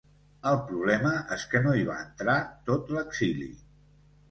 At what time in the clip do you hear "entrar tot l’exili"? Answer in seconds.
2.07-3.53